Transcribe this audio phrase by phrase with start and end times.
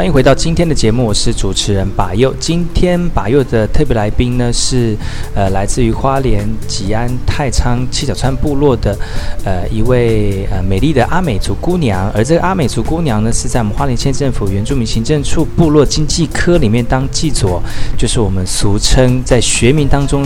[0.00, 2.34] 欢迎回到今天的节目，我是主持人把右。
[2.40, 4.96] 今天把右的特别来宾呢是，
[5.34, 8.98] 呃，来自于花莲吉安太仓七角川部落的，
[9.44, 12.10] 呃，一位呃美丽的阿美族姑娘。
[12.12, 17.62] 而这个阿美族姑娘呢，是在我们花莲县政府原住民行政处部落经济科里面当技佐，
[17.98, 20.24] 就是我们俗称在学名当中，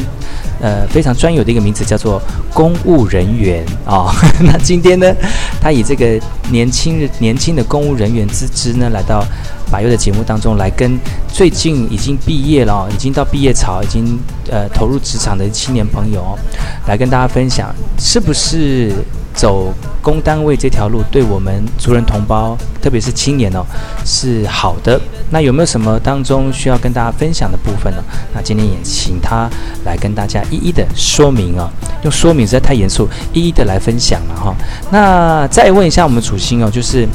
[0.61, 2.21] 呃，非常专有的一个名字，叫做
[2.53, 4.15] 公务人员啊、哦。
[4.41, 5.15] 那今天呢，
[5.61, 6.21] 他以这个
[6.51, 9.25] 年轻人年轻的公务人员之姿呢，来到。
[9.73, 14.17] 马优的节目当中来跟最近已经毕业了，已经到毕业潮，已经
[14.49, 16.39] 呃投入职场的青年朋友，
[16.87, 18.93] 来跟大家分享，是不是
[19.35, 23.65] 走工单位这条路对我们族人同胞，特别是青年哦，
[24.05, 25.01] 是好的？
[25.31, 28.03] 那有没有什么当中需要跟大家分享的部分呢？
[28.33, 29.51] 那今天也请他
[29.85, 31.69] 来跟大家一一的说明哦，
[32.03, 34.55] 用说明实在太严肃，一一的来分享了哈、
[34.91, 37.09] 那再问一下我们主星哦，就是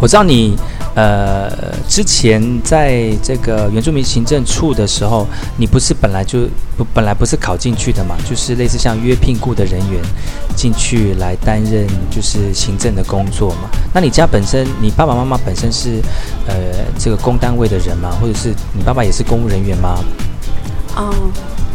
[0.00, 0.56] 我知道你。
[0.96, 1.48] 呃，
[1.88, 5.24] 之前在这个原住民行政处的时候，
[5.56, 8.16] 你不是本来就不本来不是考进去的嘛？
[8.28, 10.02] 就是类似像约聘雇的人员
[10.56, 13.70] 进去来担任就是行政的工作嘛？
[13.94, 16.02] 那你家本身，你爸爸妈妈本身是
[16.48, 16.54] 呃
[16.98, 18.10] 这个公单位的人吗？
[18.20, 19.96] 或者是你爸爸也是公务人员吗？
[20.96, 21.14] 哦。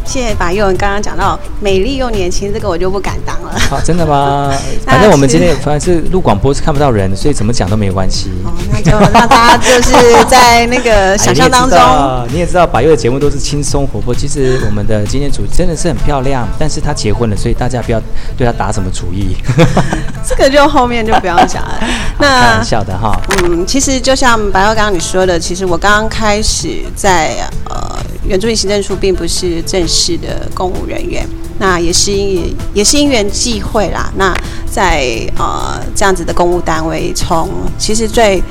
[0.05, 3.51] 谢谢白佑，你，刚刚讲到美丽又年轻，这个我就不敢当了。
[3.69, 4.53] 好、哦，真的吗？
[4.85, 8.29] 反正我们今天反正是录广播是看不到人，所以怎么讲都没关系。
[8.45, 9.91] 哦，那就让大家就是
[10.25, 11.77] 在那个想象当中。
[11.77, 14.13] 哎、 你也知道，白佑的节目都是轻松活泼。
[14.13, 17.99] 其实我们的今天主真的是很漂亮，但是她结婚了，所以大家不要
[18.37, 19.35] 对她打什么主意。
[20.23, 21.79] 这个就后面就不要讲了。
[22.19, 23.19] 那开玩笑的哈。
[23.43, 27.35] 嗯，其实就像白佑刚刚你说的，其实我刚刚开始在
[27.69, 27.95] 呃。
[28.27, 31.27] 原住民行政处并不是正式的公务人员，
[31.59, 34.11] 那也是因也是因缘际会啦。
[34.17, 34.33] 那
[34.69, 35.07] 在
[35.37, 38.43] 呃这样子的公务单位，从其实最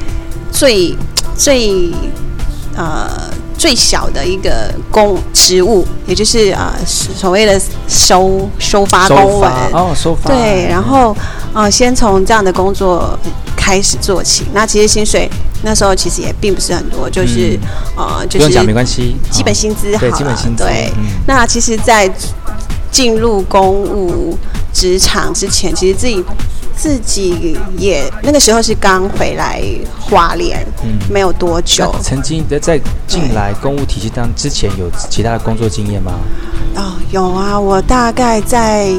[0.50, 0.97] 最
[1.37, 1.93] 最
[2.77, 3.09] 呃
[3.59, 11.15] 最小的一个公职务，也就是呃所谓的收收发公文哦，收发对，然后
[11.53, 13.19] 呃先从这样的工作
[13.56, 14.44] 开始做起。
[14.53, 15.31] 那其实薪水。
[15.64, 17.58] 那时候其实也并不是很多，就是、
[17.97, 19.97] 嗯、呃，就是不用讲没关系，基本薪资。
[19.98, 20.62] 对，基本薪资。
[20.62, 22.08] 对，嗯、那其实，在
[22.91, 24.38] 进入公务
[24.72, 26.25] 职场之前，其实自己
[26.76, 29.62] 自己也那个时候是刚回来
[29.98, 31.94] 花莲，嗯，没有多久。
[32.02, 36.12] 曾经在在进来公务体系当之前，有其他的工作经验吗？
[36.76, 38.92] 哦，有啊，我大概在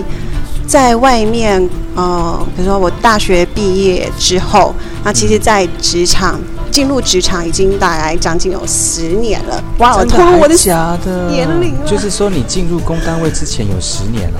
[0.65, 1.61] 在外面，
[1.95, 4.73] 哦、呃，比如说我大学毕业之后，
[5.05, 6.37] 那其实，在职场。
[6.71, 9.95] 进入职场已经大概将近有十年了，哇！
[9.95, 11.29] 我的假的？
[11.29, 14.39] 年龄就是说，你进入工单位之前有十年了，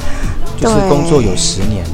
[0.59, 1.91] 就是工作有十年了。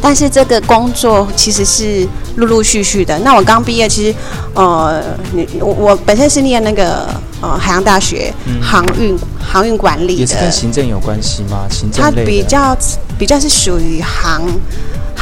[0.00, 3.18] 但是这个工作其实是陆陆续续的。
[3.18, 4.16] 那我刚毕业，其实
[4.54, 5.02] 呃，
[5.34, 7.06] 你我我本身是念那个
[7.42, 8.32] 呃海洋大学
[8.62, 11.66] 航运、嗯、航运管理的，也是跟行政有关系吗？
[11.68, 12.74] 行政它比较
[13.18, 14.42] 比较是属于航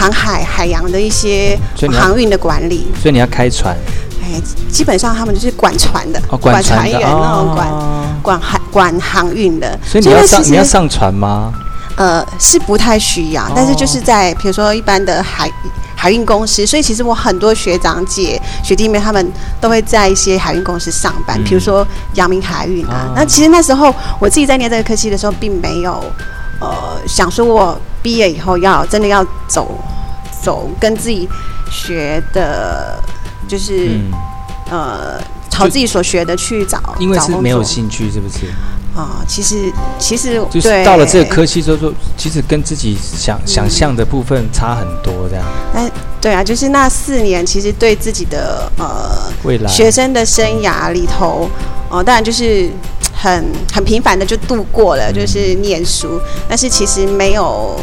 [0.01, 1.59] 航海海洋的一些
[1.93, 3.77] 航运的管理，所以你要开船。
[4.23, 4.41] 哎
[4.71, 9.79] 基本上他们就是管船的，哦、管船员那种管、哦、管海管航运的。
[9.85, 11.53] 所以你要上你要上船吗？
[11.97, 15.51] 呃，是不太需要，但是就是在比如说一般的海
[15.95, 23.09] 海运公司，所以其实我很多学长姐学弟妹他们都会在一些海运公司上班，比、嗯、如说阳明海运啊。
[23.09, 26.03] 哦、那其实那时候我自己在念这个科系的时候，并没有
[26.59, 26.71] 呃
[27.07, 29.79] 想说我毕业以后要真的要走
[30.43, 31.29] 走跟自己
[31.71, 32.99] 学的。
[33.49, 34.13] 就是，嗯、
[34.71, 35.21] 呃，
[35.51, 38.47] 朝自己所学的去找，因为是没有兴趣，是不是？
[38.95, 45.45] 啊、呃，其实其实就是到了这个科系之后，说其实跟自己想、嗯、想象的部分差很多，这样。
[45.75, 51.51] 哎，对啊，就是那四年，其实对自己的呃未来学生的生涯里头，
[51.89, 52.71] 哦、呃，当然就是
[53.21, 57.79] 很很平凡的就度过了，就是念书，嗯、但是其实没有。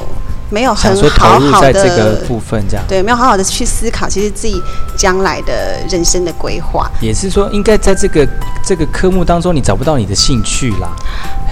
[0.49, 4.63] 没有很说好好的这个部分这样，对，没有好好的去思考，其实自己
[4.95, 6.89] 将来的人生的规划。
[7.01, 8.25] 也是说，应该在这个
[8.65, 10.95] 这个科目当中，你找不到你的兴趣啦。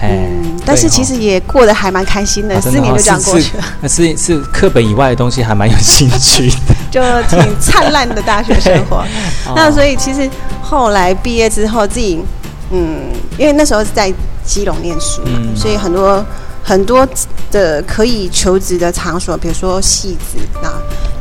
[0.02, 3.64] 嗯，但是其实也过得还蛮开心的，哦、四年就这样过去了。
[3.82, 9.04] 那是是，是课本以外的东西，还蛮有兴趣的， 就挺灿烂的大学生活。
[9.54, 10.26] 那所以其实
[10.62, 12.24] 后来毕业之后，自己
[12.70, 14.12] 嗯，因为那时候是在
[14.44, 16.24] 基隆念书，嗯、所以很多
[16.62, 17.06] 很多
[17.50, 20.70] 的可以求职的场所，比如说戏子那。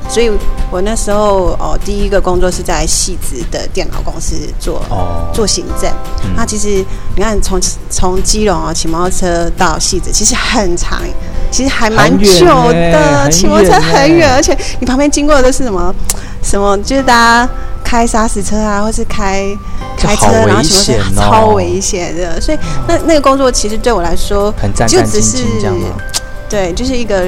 [0.07, 0.29] 所以，
[0.69, 5.89] 我那时候哦，第一个工作是在戏子的电脑公司做、哦、做行政。
[6.23, 11.01] 嗯、那其实你看从，从从基隆啊骑摩托车到戏子，其实很长，
[11.49, 13.27] 其实还蛮久的。
[13.31, 15.93] 骑摩托车很远，而且你旁边经过的都是什么
[16.43, 17.51] 什么，就是大家
[17.85, 19.55] 开砂石车啊，或是开
[19.95, 22.41] 开车，然后什么是超危险的。
[22.41, 25.45] 所以那那个工作其实对我来说，很就只是。
[26.47, 27.25] 对，就是一个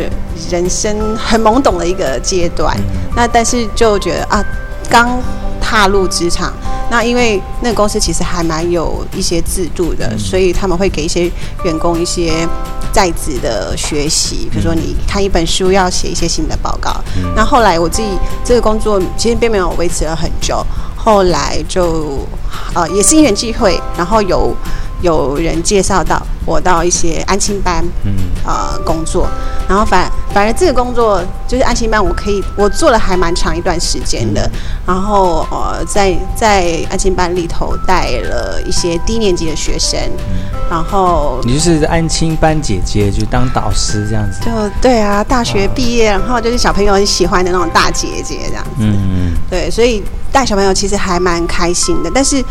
[0.51, 2.77] 人生很懵懂的一个阶段。
[2.77, 2.83] 嗯、
[3.15, 4.45] 那但是就觉得啊，
[4.89, 5.19] 刚
[5.59, 6.53] 踏入职场，
[6.89, 11.31] 那因为那个公司其实还蛮有一些制度的，嗯、所以他们会给一些
[11.63, 12.47] 员工一些
[12.91, 16.91] 在职的学习，比如说你看一本书要写一些新的报告。
[17.17, 18.07] 嗯、那后来我自己
[18.43, 22.25] 这个工作其实并没有维持了很久，后来就
[22.73, 24.55] 呃也是因缘际会，然后有。
[25.03, 28.13] 有人介绍到我到一些安亲班，嗯，
[28.45, 29.27] 呃，工作，
[29.67, 39.99] 然后反反而这个工作就是安亲班，我可以我做了还蛮长一段时间的，嗯、然后呃，在在安亲班里头带了一些低年级的学生，
[40.29, 44.49] 嗯、然后你就是安亲班姐姐，就当导师这样子，就
[44.81, 50.01] 对啊，大学毕业，然后就是小朋友很喜欢的那种大姐姐这样子，嗯，对，所以
[50.31, 52.41] 带小朋友其实还蛮开心的，但是。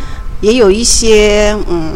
[0.42, 1.90] 也有一些嗯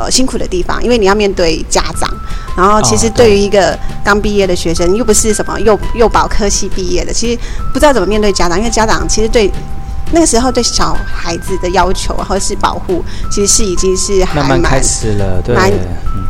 [0.00, 2.08] 呃辛苦的地方，因为你要面对家长，
[2.56, 7.38] 然后其实对于一个刚毕业的学生，又不是什么幼幼保科系毕业的，其实
[7.72, 9.50] 不知道怎么面对家长，因为家长其实对。
[10.12, 13.00] 那个时候对小孩子的要求或者是保护，
[13.30, 15.70] 其实是已经是还蛮慢慢开始了，对，蛮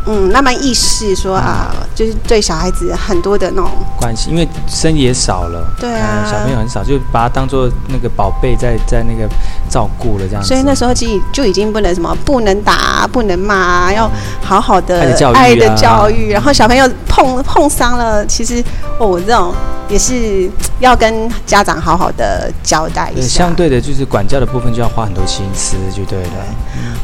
[0.05, 0.31] 嗯。
[0.31, 9.27] 慢慢意识说啊，就是对小孩子很多的那种关系，因为生也少了，对啊，小朋友很少，就把他当做那个宝贝在在那个
[9.69, 10.47] 照顾了这样子。
[10.47, 14.09] 所以那时候其实就已经不能什么不能打不能骂，要
[14.41, 14.99] 好好的
[15.33, 18.63] 爱的教育，然后小朋友碰碰伤了，其实
[18.97, 19.53] 哦这种。
[19.89, 20.49] 也是
[20.79, 26.29] 要跟家长好好的交代一下，相对的，就是管教的部分就要花很多心思，就对了。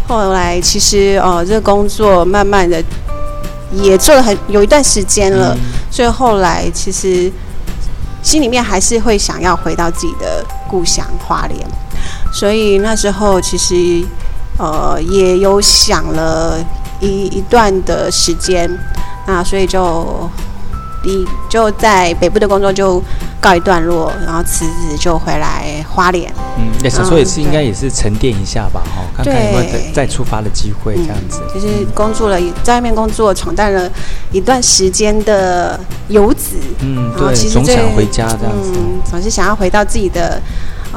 [0.07, 2.81] 后来其实哦，这个工作慢慢的
[3.71, 5.61] 也做了很有一段时间了，嗯、
[5.91, 7.31] 所以后来其实
[8.23, 11.67] 心里面还是会想要回到自己的故乡花莲，
[12.31, 14.05] 所以那时候其实
[14.57, 16.57] 呃也有想了
[16.99, 18.69] 一一段的时间，
[19.25, 20.29] 那所以就。
[21.07, 23.01] 你就在北部的工作就
[23.39, 26.29] 告一段落，然后辞职就回来花莲。
[26.57, 31.39] 嗯，那时候也是应该也是沉淀一下吧，哈、嗯，看看有没有再再出发的机会这样子。
[31.41, 33.89] 嗯、就是工作了，在外面工作闯荡了
[34.33, 36.57] 一段时间的游子。
[36.81, 38.73] 嗯，对，总想回家这样子。
[38.75, 40.41] 嗯，总是想要回到自己的。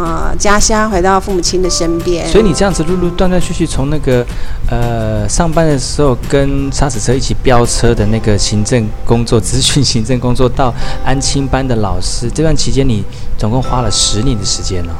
[0.01, 4.25] 呃，家乡回到父母亲的身边，所以你这样子陆陆断断续续从那个
[4.71, 10.73] 呃上班的时候跟沙石车一起飙车的那个行政工作、资讯行政工作，到
[11.05, 13.05] 安亲班的老师，这段期间你
[13.37, 14.95] 总共花了十年的时间了。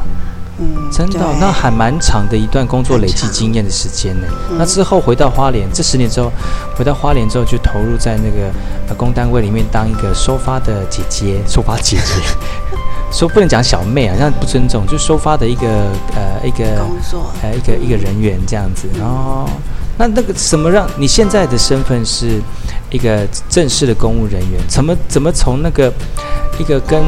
[0.59, 4.27] 嗯，真的、哦，那还蛮长的一段工作累积经验的时间呢。
[4.51, 6.31] 嗯、那之后回到花莲，这十年之后
[6.77, 8.53] 回到花莲之后，就投入在那个
[8.87, 12.13] 呃公单位里面当一个收发的姐姐，收发姐姐。
[13.11, 15.67] 说不能讲小妹啊，这样不尊重，就收发的一个
[16.15, 18.89] 呃一个工作，呃一个一个人员这样子。
[18.99, 19.49] 然后
[19.99, 22.41] 那那个什么让你现在的身份是
[22.91, 24.61] 一个正式的公务人员？
[24.69, 25.93] 怎么怎么从那个
[26.59, 27.03] 一个跟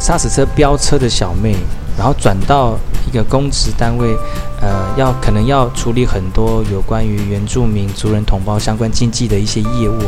[0.00, 1.54] 砂石车飙车的小妹，
[1.96, 4.16] 然后转到一个公职单位，
[4.62, 9.98] 呃，要可能要处理很多有关于原住民族人同胞相关经济的一些业务，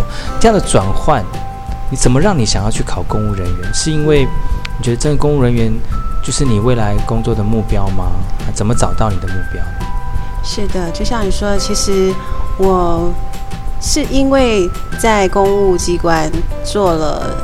[0.40, 1.22] 这样的转换，
[1.90, 3.74] 你怎么让你想要去考公务人员？
[3.74, 4.26] 是因为？
[4.80, 5.70] 你觉得这个公务人员
[6.24, 8.12] 就是你未来工作的目标吗？
[8.54, 9.62] 怎么找到你的目标？
[10.42, 12.10] 是的，就像你说的，其实
[12.56, 13.12] 我
[13.78, 14.66] 是因为
[14.98, 16.32] 在公务机关
[16.64, 17.36] 做了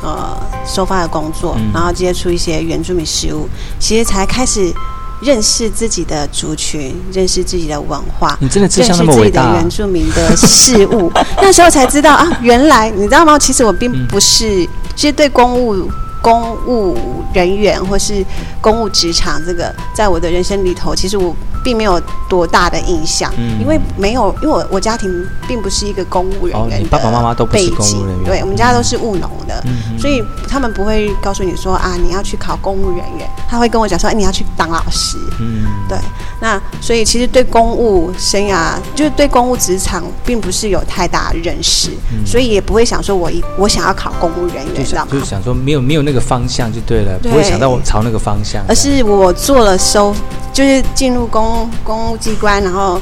[0.00, 3.48] 呃收发的工作，嗯、然后接触一些原住民事务，
[3.80, 4.72] 其实才开始
[5.20, 8.38] 认识自己的族群，认识自己的文化。
[8.38, 9.54] 你真的志向那么伟大？
[9.54, 11.12] 认识自己的原住民的事物，
[11.42, 13.36] 那时候才知道啊，原来你知道吗？
[13.36, 15.90] 其实我并不是，嗯、其实对公务。
[16.22, 16.96] 公务
[17.32, 18.24] 人员或是
[18.60, 25.10] 公务职场，这个在我的人生里头，其实我并没有多大的印象，嗯，因为没有，因为我我家庭
[25.46, 35.98] 并不是一个公务人员，哦，你爸爸妈妈都不是公务人员，对，我们家都是务农的，嗯，所以他们不会告诉你说啊，你要去考公务人员，他会跟我讲说，哎，你要去当老师，嗯，对，
[36.40, 45.08] 那所以其实对公务生涯，就是对公务职场，并不是有太大认识，嗯，所以也不会想说我一我想要考公务人员，知道吗？
[45.12, 50.14] 就是想说没有没有那个方向就对了，对，不会想到我朝那个方向，而是我做了收。
[50.52, 53.00] 就是进入公公务机关，然后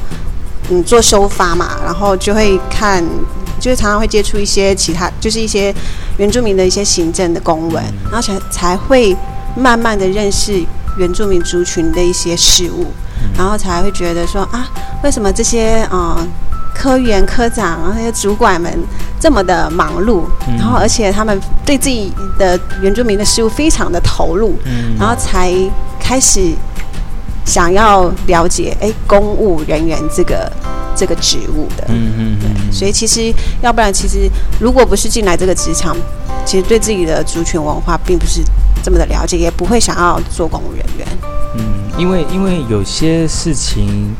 [0.70, 3.02] 嗯做收发嘛，然后就会看，
[3.58, 5.74] 就是常常会接触一些其他，就是一些
[6.18, 9.16] 原住民的一些行政的公文，然后才才会
[9.56, 10.62] 慢慢的认识
[10.98, 12.86] 原住民族群的一些事务，
[13.36, 14.68] 然后才会觉得说啊，
[15.02, 16.28] 为什么这些啊、呃、
[16.74, 18.72] 科员科长那些主管们
[19.18, 20.24] 这么的忙碌，
[20.58, 24.54] 然后而且他们对自己的原住民的事物非常的投入，
[24.98, 25.52] 然后才
[25.98, 26.52] 开始。
[27.48, 30.52] 想要了解哎，公务人员这个
[30.94, 34.28] 这个职务的，嗯嗯对，所以其实要不然，其实
[34.60, 35.96] 如果不是进来这个职场，
[36.44, 38.42] 其实对自己的族群文化并不是
[38.82, 41.08] 这么的了解，也不会想要做公务人员。
[41.56, 41.64] 嗯，
[41.96, 44.14] 因为因为有些事情，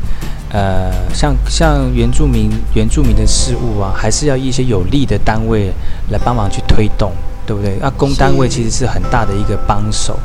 [0.51, 5.71] 呃，像像原住民原住民的事务啊，还是要一些有利的单位
[6.09, 7.11] 来帮忙去推动。
[7.49, 7.75] 对不对？
[7.81, 10.19] 那公单位其实是很大的一个帮手，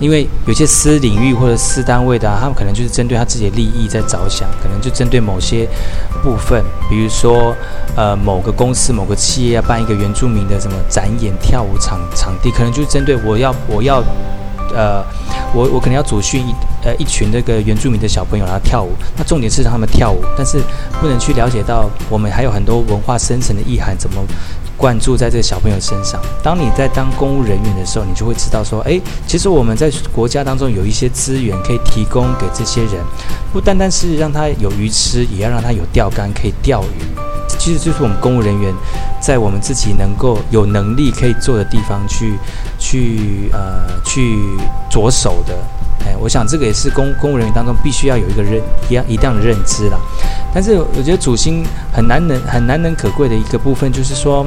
[0.00, 5.68] 因为有些私领域或者私单位的啊，他们可能就是针对他自己的利益在着想，可能就针对某些
[6.22, 7.54] 部分，比如说
[7.94, 14.02] 呃某个公司、某个企业要办一个原住民的什么展演跳舞场场地，可能就是针对我要我要
[14.74, 15.04] 呃
[15.52, 20.62] 我我可能要组训一呃一群那个原住民的小朋友然后跳舞，那重点是让他们跳舞，但是
[20.98, 24.24] 不能去了解到我们还有很多文化深层的意涵怎么。
[24.80, 26.18] 灌注在这个小朋友身上。
[26.42, 33.04] 当你在当公务人员的时候，你就会知道说，诶，其实我们在国家当中有一些资源可以提供给这些人，
[33.52, 37.04] 不单单是让他有鱼吃，也要让他有钓竿可以钓鱼。
[37.58, 38.72] 其实就是我们公务人员
[39.20, 42.38] 在我们自己能够有能力可以做的地方去
[42.78, 44.38] 去呃去
[44.88, 45.54] 着手的。
[46.04, 49.98] 哎，我想这个也是公公务人员当中必须要有一个认一样一定的认知啦。
[50.52, 54.44] 但是我觉得主心很难能很难能可贵的一个部分就是说。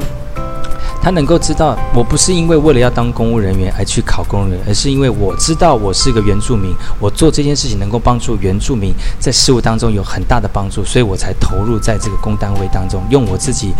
[1.02, 13.74] 他能够知道，我不是因为为了要当公务人员而去考公务员，而是因为我知道我是一个原住民，我做这件事情能够帮助原住民在事务当中有很大的帮助，所以我才投入在这个公单位当中，用我自己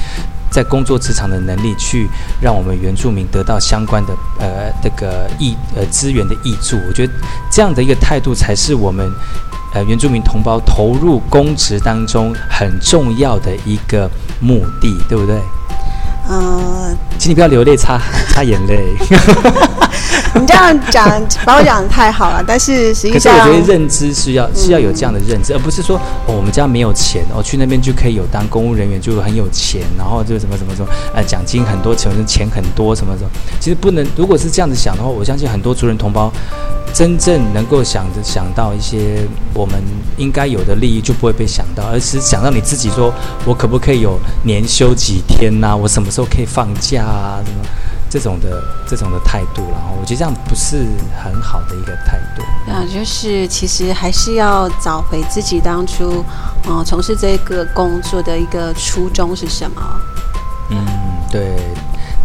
[0.54, 2.08] 在工作职场的能力去
[2.40, 6.78] 让我们原住民得到相关的呃这个益呃资源的益助。
[6.86, 7.12] 我觉得
[7.50, 9.10] 这样的一个态度才是我们
[9.74, 14.08] 呃原住民同胞投入公职当中很重要的一个
[14.40, 15.40] 目的，对不对？
[16.28, 18.94] 呃，请你不要流泪，擦擦眼泪。
[20.40, 22.42] 你这样讲，把我讲的太好了。
[22.46, 33.30] 但是实际上，可是我觉得认知是要是要有这样的认知，嗯、而不是说哦，我们家没有钱，哦，去那边就可以有当公务人员就很有钱，然后就什么什么什么，呃，奖金很多，钱钱很多，什么什么。
[33.60, 36.32] 其实不能，如果是这样子想的话，我相信很多族人同胞
[36.92, 39.80] 真正能够想着想到一些我们
[40.16, 43.12] 应该有的利益，就不会被想到，而是想到你自己说，
[43.44, 45.76] 我可不可以有年休几天呐、啊？
[45.76, 47.38] 我什么时候可以放假啊？
[47.44, 47.58] 什么
[48.14, 50.86] 这种的这种的态度，然后我觉得这样不是
[51.20, 52.70] 很好的一个态度。
[52.70, 56.24] 啊，就是其实还是要找回自己当初，
[56.68, 60.00] 嗯、呃，从事这个工作的一个初衷是什么？
[60.70, 60.86] 嗯，
[61.28, 61.58] 对。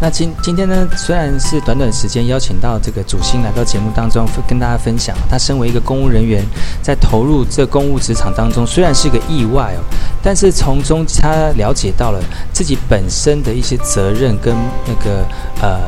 [0.02, 6.42] 那今今天呢，虽然是短短时间邀请到这个主星来到节目当中，跟大家分享，他身为一个公务人员，
[6.82, 9.84] 在投入这公务职场当中，虽然是个意外哦，
[10.24, 14.56] 但是从中他了解到了自己本身的一些责任跟
[14.88, 15.26] 那个
[15.62, 15.80] 呃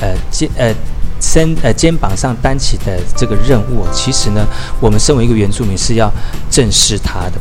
[0.00, 0.74] 呃肩呃
[1.20, 4.44] 身呃肩膀上担起的这个任务，其实呢，
[4.80, 6.10] 我们身为一个原住民是要
[6.50, 7.34] 正视他的。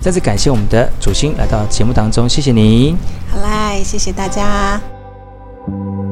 [0.00, 2.96] 再次感谢我们的主星来到节目当中，谢谢你。
[3.30, 4.80] 好嘞，谢谢大家。
[5.68, 6.11] 嗯